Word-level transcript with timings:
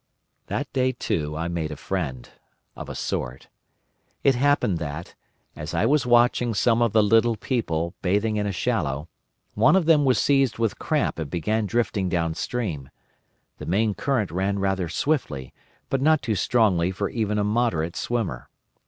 "That 0.47 0.73
day, 0.73 0.93
too, 0.93 1.37
I 1.37 1.47
made 1.47 1.69
a 1.71 1.75
friend—of 1.75 2.89
a 2.89 2.95
sort. 2.95 3.49
It 4.23 4.33
happened 4.33 4.79
that, 4.79 5.13
as 5.55 5.75
I 5.75 5.85
was 5.85 6.07
watching 6.07 6.55
some 6.55 6.81
of 6.81 6.91
the 6.91 7.03
little 7.03 7.35
people 7.35 7.93
bathing 8.01 8.35
in 8.37 8.47
a 8.47 8.51
shallow, 8.51 9.09
one 9.53 9.75
of 9.75 9.85
them 9.85 10.03
was 10.03 10.17
seized 10.17 10.57
with 10.57 10.79
cramp 10.79 11.19
and 11.19 11.29
began 11.29 11.67
drifting 11.67 12.09
downstream. 12.09 12.89
The 13.59 13.67
main 13.67 13.93
current 13.93 14.31
ran 14.31 14.57
rather 14.57 14.89
swiftly, 14.89 15.53
but 15.87 16.01
not 16.01 16.23
too 16.23 16.33
strongly 16.33 16.89
for 16.89 17.07
even 17.07 17.37
a 17.37 17.43
moderate 17.43 17.95
swimmer. 17.95 18.49